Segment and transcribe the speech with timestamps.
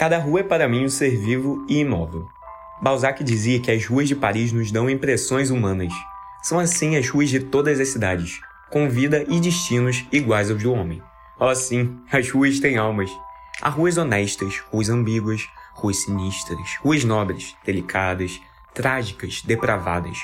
[0.00, 2.26] Cada rua é para mim um ser vivo e imóvel.
[2.80, 5.92] Balzac dizia que as ruas de Paris nos dão impressões humanas.
[6.42, 8.40] São assim as ruas de todas as cidades,
[8.70, 11.02] com vida e destinos iguais aos do homem.
[11.38, 13.10] Oh sim, as ruas têm almas.
[13.60, 18.40] Há ruas honestas, ruas ambíguas, ruas sinistras, ruas nobres, delicadas,
[18.72, 20.16] trágicas, depravadas,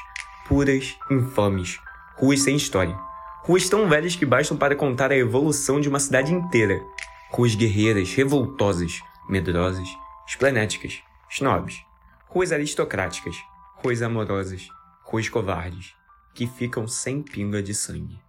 [0.49, 1.79] puras, infames,
[2.17, 2.99] ruas sem história.
[3.43, 6.83] Ruas tão velhas que bastam para contar a evolução de uma cidade inteira.
[7.31, 9.89] Ruas guerreiras, revoltosas, medrosas,
[10.27, 11.85] esplenéticas, snobs.
[12.29, 13.37] Ruas aristocráticas,
[13.77, 14.69] ruas amorosas,
[15.05, 15.95] ruas covardes,
[16.35, 18.21] que ficam sem pinga de sangue.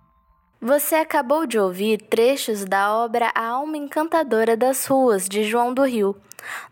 [0.62, 5.84] Você acabou de ouvir trechos da obra A Alma Encantadora das Ruas, de João do
[5.84, 6.16] Rio.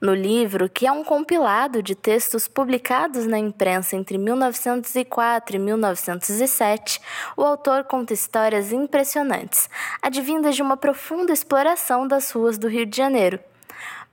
[0.01, 6.99] No livro, que é um compilado de textos publicados na imprensa entre 1904 e 1907,
[7.37, 9.69] o autor conta histórias impressionantes,
[10.01, 13.39] advindas de uma profunda exploração das ruas do Rio de Janeiro.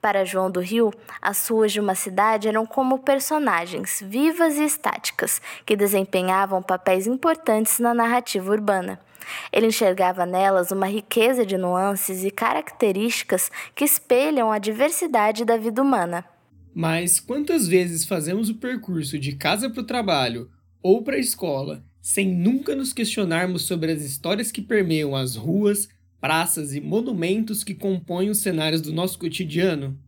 [0.03, 0.93] Para João do Rio,
[1.23, 7.79] as ruas de uma cidade eram como personagens vivas e estáticas que desempenhavam papéis importantes
[7.79, 8.99] na narrativa urbana.
[9.53, 15.81] Ele enxergava nelas uma riqueza de nuances e características que espelham a diversidade da vida
[15.81, 16.25] humana.
[16.75, 20.51] Mas quantas vezes fazemos o percurso de casa para o trabalho
[20.83, 25.89] ou para a escola sem nunca nos questionarmos sobre as histórias que permeiam as ruas,
[26.23, 29.99] praças e monumentos que compõem os cenários do nosso cotidiano?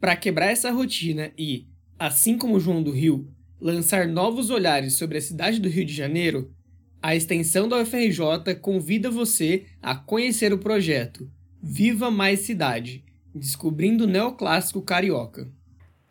[0.00, 3.28] Para quebrar essa rotina e, assim como João do Rio,
[3.60, 6.50] lançar novos olhares sobre a cidade do Rio de Janeiro,
[7.02, 11.30] a extensão da UFRJ convida você a conhecer o projeto
[11.62, 15.52] Viva Mais Cidade, descobrindo o neoclássico carioca.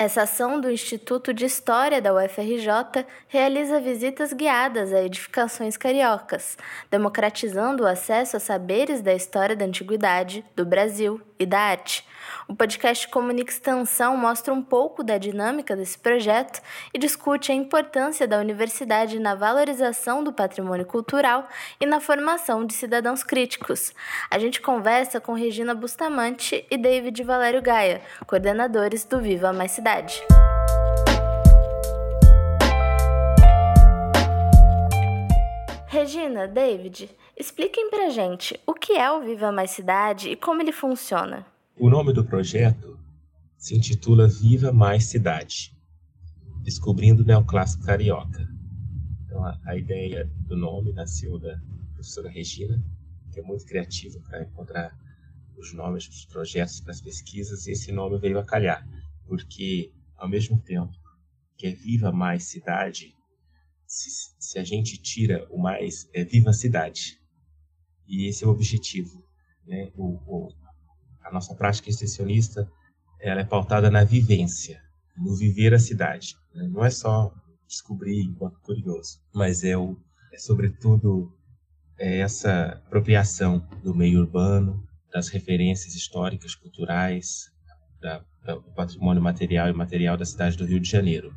[0.01, 6.57] Essa ação do Instituto de História da UFRJ realiza visitas guiadas a edificações cariocas,
[6.89, 12.03] democratizando o acesso a saberes da história da antiguidade, do Brasil e da arte.
[12.47, 16.61] O podcast Comunica Extensão mostra um pouco da dinâmica desse projeto
[16.93, 21.47] e discute a importância da universidade na valorização do patrimônio cultural
[21.79, 23.93] e na formação de cidadãos críticos.
[24.29, 29.90] A gente conversa com Regina Bustamante e David Valério Gaia, coordenadores do Viva Mais Cidade.
[35.87, 40.71] Regina, David, expliquem pra gente o que é o Viva Mais Cidade e como ele
[40.71, 41.45] funciona.
[41.77, 42.97] O nome do projeto
[43.57, 45.75] se intitula Viva Mais Cidade,
[46.63, 48.47] descobrindo o neoclássico carioca.
[49.25, 51.59] Então, a, a ideia do nome nasceu da
[51.95, 52.81] professora Regina,
[53.33, 54.97] que é muito criativa para encontrar
[55.57, 58.87] os nomes dos projetos para as pesquisas, e esse nome veio a calhar,
[59.31, 60.91] porque, ao mesmo tempo
[61.55, 63.15] que é Viva Mais Cidade,
[63.87, 67.17] se, se a gente tira o mais, é Viva Cidade.
[68.05, 69.23] E esse é o objetivo.
[69.65, 69.89] Né?
[69.95, 70.53] O, o,
[71.23, 72.69] a nossa prática extensionista
[73.21, 74.83] ela é pautada na vivência,
[75.15, 76.35] no viver a cidade.
[76.53, 76.67] Né?
[76.67, 77.33] Não é só
[77.65, 79.97] descobrir enquanto curioso, mas é, o,
[80.33, 81.33] é sobretudo
[81.97, 87.49] é essa apropriação do meio urbano, das referências históricas, culturais,
[88.01, 91.33] da, do patrimônio material e material da cidade do Rio de Janeiro.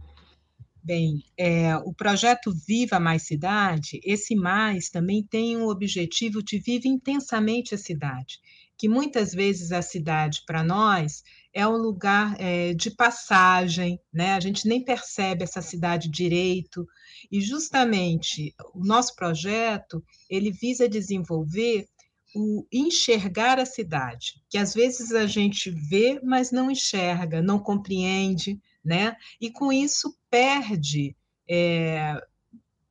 [0.82, 6.88] Bem, é, o projeto Viva Mais Cidade, esse mais também tem o objetivo de viver
[6.88, 8.38] intensamente a cidade
[8.76, 11.22] que muitas vezes a cidade, para nós,
[11.52, 14.32] é um lugar é, de passagem, né?
[14.32, 16.86] A gente nem percebe essa cidade direito.
[17.30, 21.86] E justamente o nosso projeto ele visa desenvolver
[22.34, 28.60] o enxergar a cidade, que às vezes a gente vê, mas não enxerga, não compreende,
[28.84, 29.16] né?
[29.40, 31.16] E com isso perde
[31.48, 32.20] é,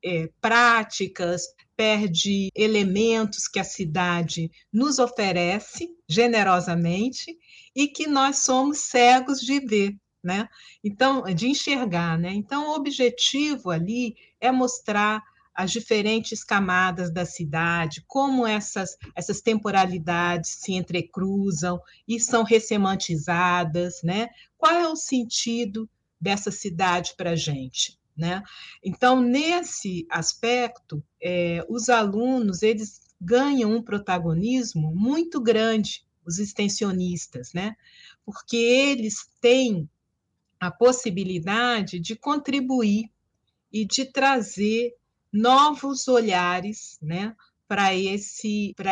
[0.04, 7.38] é, práticas, perde elementos que a cidade nos oferece generosamente
[7.76, 10.48] e que nós somos cegos de ver, né?
[10.84, 12.32] Então, de enxergar, né?
[12.34, 15.22] Então, o objetivo ali é mostrar
[15.54, 24.30] as diferentes camadas da cidade, como essas, essas temporalidades se entrecruzam e são ressemantizadas, né?
[24.58, 25.90] Qual é o sentido
[26.20, 28.00] dessa cidade para a gente?
[28.16, 28.44] Né?
[28.84, 37.76] Então, nesse aspecto, é, os alunos eles ganham um protagonismo muito grande, os extensionistas, né?
[38.26, 39.90] porque eles têm
[40.60, 43.12] a possibilidade de contribuir
[43.72, 44.96] e de trazer
[45.34, 47.34] novos olhares né,
[47.68, 47.92] para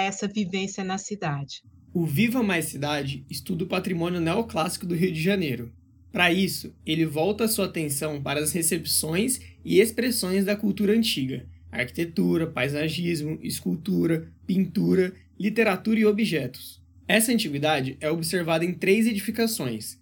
[0.02, 1.62] essa vivência na cidade.
[1.94, 5.72] O Viva Mais Cidade estuda o patrimônio neoclássico do Rio de Janeiro,
[6.12, 12.46] para isso, ele volta sua atenção para as recepções e expressões da cultura antiga, arquitetura,
[12.46, 16.82] paisagismo, escultura, pintura, literatura e objetos.
[17.08, 19.98] Essa antiguidade é observada em três edificações: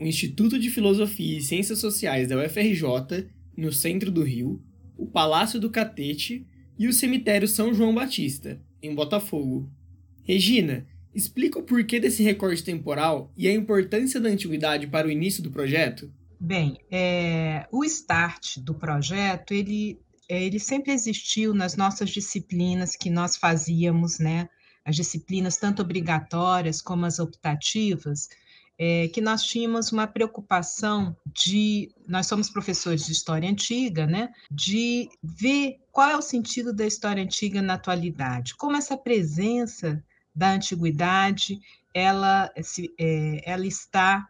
[0.00, 4.60] o Instituto de Filosofia e Ciências Sociais da UFRJ, no centro do Rio,
[4.96, 6.46] o Palácio do Catete
[6.78, 9.70] e o Cemitério São João Batista, em Botafogo.
[10.22, 15.42] Regina, explica o porquê desse recorte temporal e a importância da antiguidade para o início
[15.42, 16.12] do projeto?
[16.40, 23.08] Bem, é, o start do projeto, ele, é, ele sempre existiu nas nossas disciplinas que
[23.08, 24.48] nós fazíamos, né?
[24.84, 28.28] As disciplinas tanto obrigatórias como as optativas,
[28.78, 35.08] é, que nós tínhamos uma preocupação de, nós somos professores de história antiga, né, de
[35.22, 40.02] ver qual é o sentido da história antiga na atualidade, como essa presença
[40.34, 41.60] da antiguidade,
[41.92, 42.52] ela,
[42.98, 44.28] é, ela está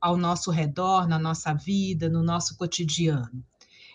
[0.00, 3.42] ao nosso redor, na nossa vida, no nosso cotidiano.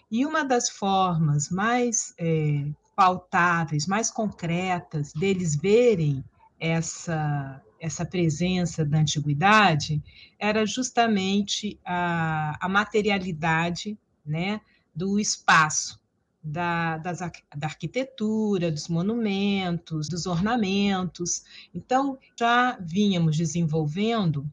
[0.09, 2.65] E uma das formas mais é,
[2.95, 6.23] pautáveis, mais concretas deles verem
[6.59, 10.01] essa essa presença da antiguidade
[10.39, 14.61] era justamente a, a materialidade né,
[14.95, 15.99] do espaço,
[16.41, 21.43] da, das, da arquitetura, dos monumentos, dos ornamentos.
[21.75, 24.49] Então, já vínhamos desenvolvendo,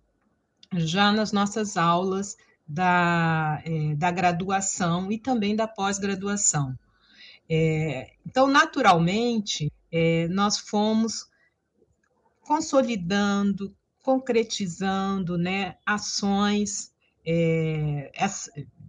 [0.73, 2.37] já nas nossas aulas
[2.67, 6.77] da, é, da graduação e também da pós-graduação.
[7.49, 11.30] É, então, naturalmente, é, nós fomos
[12.51, 16.91] consolidando, concretizando né, ações,
[17.25, 18.11] é,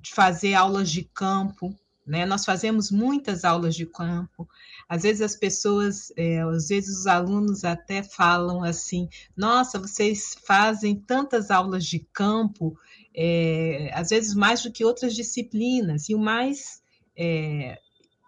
[0.01, 1.71] de fazer aulas de campo.
[2.03, 2.25] Né?
[2.25, 4.49] Nós fazemos muitas aulas de campo.
[4.89, 10.95] Às vezes as pessoas, é, às vezes os alunos até falam assim: nossa, vocês fazem
[10.95, 12.75] tantas aulas de campo,
[13.15, 16.09] é, às vezes mais do que outras disciplinas.
[16.09, 16.81] E o mais
[17.15, 17.79] é,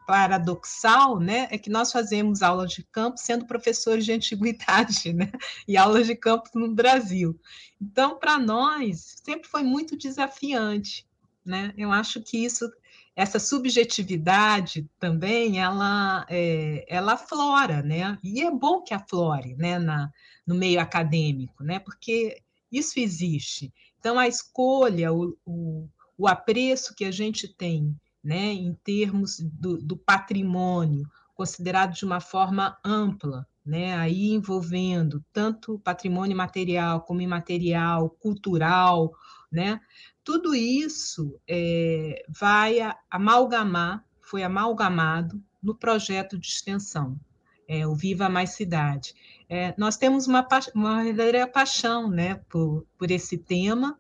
[0.06, 5.32] paradoxal, né, é que nós fazemos aulas de campo sendo professores de antiguidade, né,
[5.68, 7.40] e aulas de campo no Brasil.
[7.82, 11.06] Então, para nós, sempre foi muito desafiante,
[11.46, 11.74] né?
[11.78, 12.72] Eu acho que isso,
[13.16, 18.18] essa subjetividade também, ela, é, ela aflora, né?
[18.24, 20.12] E é bom que aflore, né, na,
[20.48, 21.80] no meio acadêmico, né?
[21.80, 22.42] Porque
[22.72, 23.74] isso existe.
[24.00, 29.78] Então, a escolha, o, o, o apreço que a gente tem né, em termos do,
[29.78, 38.10] do patrimônio, considerado de uma forma ampla, né, aí envolvendo tanto patrimônio material como imaterial,
[38.10, 39.12] cultural,
[39.52, 39.80] né,
[40.24, 42.78] tudo isso é, vai
[43.10, 47.20] amalgamar, foi amalgamado no projeto de extensão,
[47.68, 49.14] é, o Viva Mais Cidade.
[49.50, 53.98] É, nós temos uma, uma verdadeira paixão né, por, por esse tema,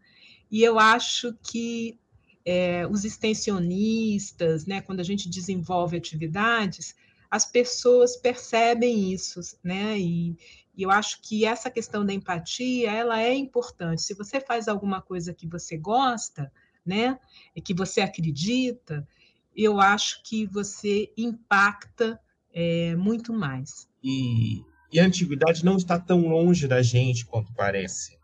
[0.49, 1.99] e eu acho que
[2.45, 6.95] é, os extensionistas, né, quando a gente desenvolve atividades,
[7.29, 9.97] as pessoas percebem isso, né?
[9.97, 10.37] E,
[10.75, 14.01] e, eu acho que essa questão da empatia, ela é importante.
[14.01, 16.51] Se você faz alguma coisa que você gosta,
[16.85, 17.17] né,
[17.55, 19.07] e que você acredita,
[19.55, 22.19] eu acho que você impacta
[22.53, 23.87] é, muito mais.
[24.03, 24.61] E,
[24.91, 28.17] e a antiguidade não está tão longe da gente quanto parece.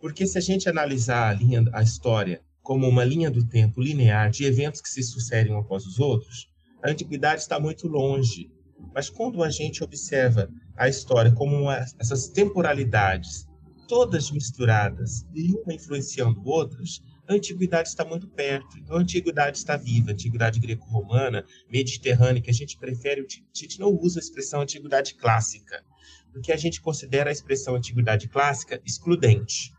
[0.00, 4.30] Porque se a gente analisar a linha, a história como uma linha do tempo linear
[4.30, 6.48] de eventos que se sucedem um após os outros,
[6.82, 8.50] a antiguidade está muito longe.
[8.94, 13.46] Mas quando a gente observa a história como uma, essas temporalidades
[13.88, 18.78] todas misturadas e uma influenciando outras, a antiguidade está muito perto.
[18.78, 20.10] Então, a antiguidade está viva.
[20.10, 25.14] A antiguidade greco-romana, mediterrânea, que a gente prefere, a gente não usa a expressão antiguidade
[25.14, 25.84] clássica,
[26.32, 29.72] porque a gente considera a expressão antiguidade clássica excludente.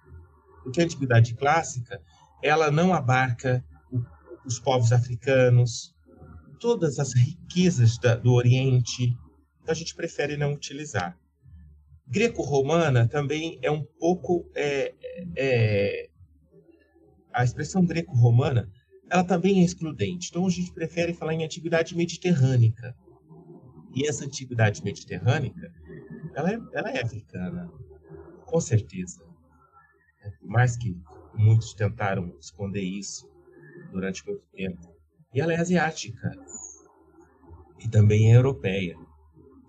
[0.63, 2.02] Porque a antiguidade clássica
[2.44, 3.64] ela não abarca
[4.46, 5.96] os povos africanos,
[6.60, 9.18] todas as riquezas da, do Oriente,
[9.62, 11.18] então a gente prefere não utilizar.
[12.06, 14.46] Greco-romana também é um pouco.
[14.54, 14.94] É,
[15.38, 16.10] é,
[17.32, 18.70] a expressão greco-romana
[19.10, 22.96] ela também é excludente, então a gente prefere falar em antiguidade mediterrânica.
[23.96, 25.72] E essa antiguidade mediterrânica,
[26.36, 27.72] ela é, ela é africana,
[28.46, 29.24] com certeza.
[30.40, 30.98] Por mais que
[31.36, 33.30] Muitos tentaram esconder isso
[33.92, 34.94] durante muito tempo.
[35.34, 36.32] E ela é asiática.
[37.80, 38.96] E também é europeia.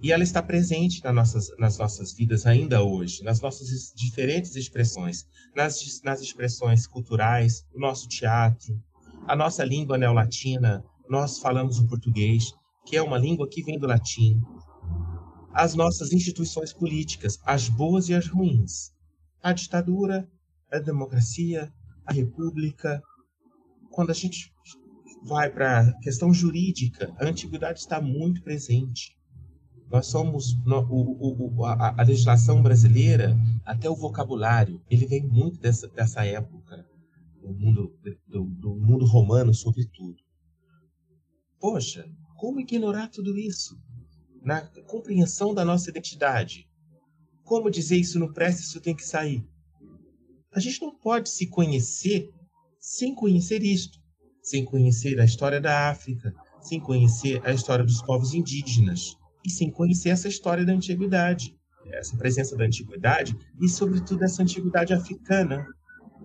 [0.02, 5.26] E ela está presente nas nossas, nas nossas vidas ainda hoje, nas nossas diferentes expressões,
[5.56, 8.78] nas, nas expressões culturais, o nosso teatro,
[9.26, 12.52] a nossa língua neolatina, nós falamos o português,
[12.85, 14.42] que é uma língua que vem do latim,
[15.54, 18.92] as nossas instituições políticas, as boas e as ruins,
[19.42, 20.28] a ditadura
[20.76, 21.73] a democracia,
[22.07, 23.02] a república.
[23.90, 24.52] Quando a gente
[25.25, 29.16] vai para a questão jurídica, a antiguidade está muito presente.
[29.90, 35.61] Nós somos no, o, o, a, a, legislação brasileira, até o vocabulário, ele vem muito
[35.61, 36.85] dessa, dessa época
[37.40, 40.16] do mundo, do, do mundo romano, sobretudo.
[41.61, 43.78] Poxa, como ignorar tudo isso?
[44.43, 46.69] Na compreensão da nossa identidade.
[47.43, 49.47] Como dizer isso não presta, isso tem que sair?
[50.54, 52.30] A gente não pode se conhecer
[52.78, 53.99] sem conhecer isto,
[54.40, 59.68] sem conhecer a história da África, sem conhecer a história dos povos indígenas e sem
[59.68, 61.56] conhecer essa história da antiguidade,
[61.87, 65.66] essa presença da antiguidade e, sobretudo, essa antiguidade africana.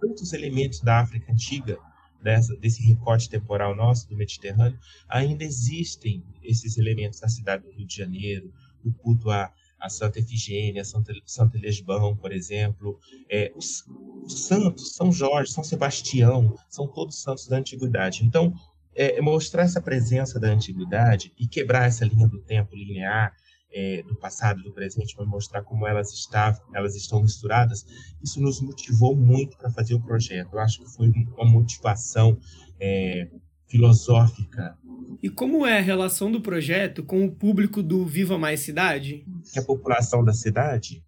[0.01, 1.77] Muitos elementos da África antiga,
[2.21, 7.87] dessa, desse recorte temporal nosso do Mediterrâneo, ainda existem esses elementos na cidade do Rio
[7.87, 8.53] de Janeiro,
[8.85, 13.85] o culto a, a Santa Efigênia, Santa, Santa Lesbão, por exemplo, é, os,
[14.23, 18.25] os, santos, São Jorge, São Sebastião, são todos santos da antiguidade.
[18.25, 18.53] Então,
[18.95, 23.33] é, é, mostrar essa presença da antiguidade e quebrar essa linha do tempo linear
[23.71, 27.85] é, do passado e do presente, para mostrar como elas, está, elas estão misturadas,
[28.21, 30.53] isso nos motivou muito para fazer o projeto.
[30.53, 32.37] Eu acho que foi uma motivação
[32.79, 33.29] é,
[33.69, 34.77] filosófica.
[35.21, 39.25] E como é a relação do projeto com o público do Viva Mais Cidade?
[39.51, 41.03] Que a população da cidade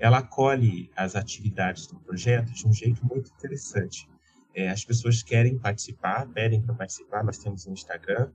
[0.00, 4.08] ela acolhe as atividades do projeto de um jeito muito interessante.
[4.54, 8.30] É, as pessoas querem participar, pedem para participar, nós temos um Instagram,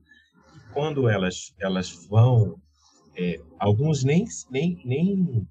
[0.55, 2.61] e quando elas, elas vão,
[3.17, 5.47] é, alguns nem, nem, nem,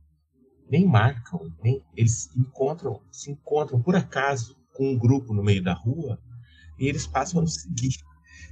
[0.70, 5.74] nem marcam, nem, eles encontram, se encontram por acaso com um grupo no meio da
[5.74, 6.18] rua
[6.78, 7.96] e eles passam a nos seguir.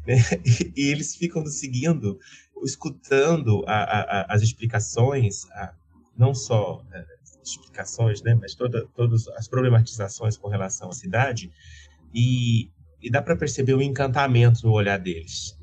[0.06, 0.16] Né?
[0.76, 2.18] E, eles ficam seguindo,
[2.64, 5.74] escutando a, a, as explicações, a,
[6.16, 7.04] não só é,
[7.42, 11.50] explicações, né, mas toda, todas as problematizações com relação à cidade,
[12.14, 15.58] e, e dá para perceber o encantamento no olhar deles.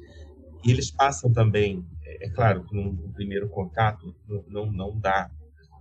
[0.63, 5.31] E eles passam também, é, é claro, no primeiro contato não, não, não dá,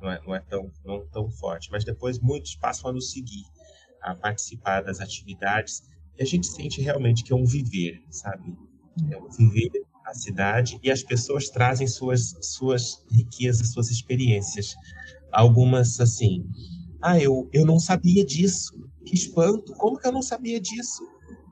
[0.00, 3.44] não é, não é tão, não tão forte, mas depois muitos passam a nos seguir,
[4.00, 5.82] a participar das atividades,
[6.18, 8.56] e a gente sente realmente que é um viver, sabe?
[9.10, 9.70] É um viver
[10.04, 14.74] a cidade e as pessoas trazem suas suas riquezas, suas experiências.
[15.30, 16.44] Algumas assim,
[17.00, 18.72] ah, eu, eu não sabia disso.
[19.04, 19.72] Que espanto!
[19.74, 21.06] Como que eu não sabia disso?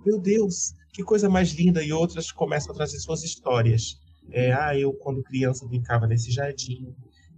[0.05, 1.83] Meu Deus, que coisa mais linda!
[1.83, 4.01] E outras começam a trazer suas histórias.
[4.31, 6.93] É, ah, eu quando criança brincava nesse jardim,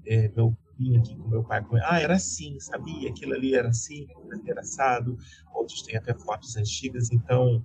[0.06, 1.62] é, meu vinha aqui com meu pai.
[1.64, 1.76] Com...
[1.82, 3.10] Ah, era assim, sabia?
[3.10, 4.06] Aquilo ali era assim,
[4.46, 5.18] era assado.
[5.82, 7.64] Têm até fotos antigas, então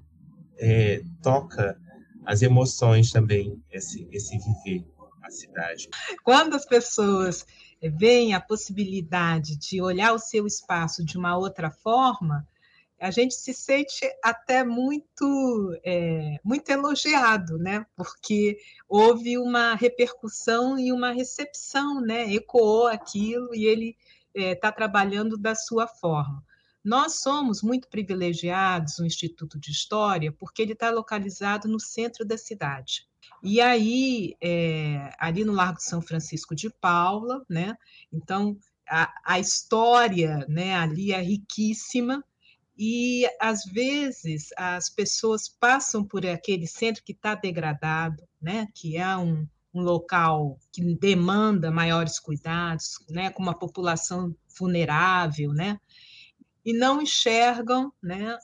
[0.58, 1.78] é, toca
[2.26, 4.86] as emoções também, esse, esse viver
[5.22, 5.90] a cidade.
[6.24, 7.46] Quando as pessoas
[7.82, 12.48] veem a possibilidade de olhar o seu espaço de uma outra forma,
[13.00, 17.86] a gente se sente até muito é, muito elogiado, né?
[17.98, 18.58] Porque
[18.88, 22.34] houve uma repercussão e uma recepção, né?
[22.34, 23.98] Ecoou aquilo e ele
[24.34, 26.42] está é, trabalhando da sua forma.
[26.84, 32.38] Nós somos muito privilegiados no Instituto de História porque ele está localizado no centro da
[32.38, 33.08] cidade.
[33.42, 37.78] E aí, é, ali no Largo São Francisco de Paula, né?
[38.12, 42.24] Então, a, a história né, ali é riquíssima,
[42.78, 48.68] e às vezes as pessoas passam por aquele centro que está degradado, né?
[48.74, 53.30] que é um, um local que demanda maiores cuidados, né?
[53.30, 55.80] com uma população vulnerável, né?
[56.66, 58.38] E não enxergam né?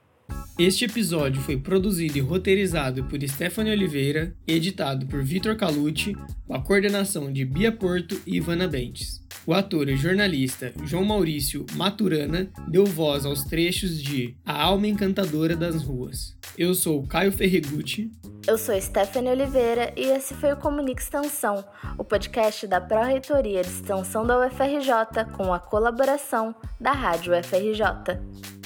[0.60, 6.62] Este episódio foi produzido e roteirizado por Stephanie Oliveira, editado por Vitor Calucci, com a
[6.62, 9.22] coordenação de Bia Porto e Ivana Bentes.
[9.46, 15.56] O ator e jornalista João Maurício Maturana deu voz aos trechos de A Alma Encantadora
[15.56, 16.38] das Ruas.
[16.56, 18.12] Eu sou Caio Ferregutti.
[18.46, 21.66] Eu sou Stephanie Oliveira e esse foi o Comunique Extensão,
[21.98, 28.61] o podcast da Pró-Reitoria de Extensão da UFRJ com a colaboração da Rádio UFRJ.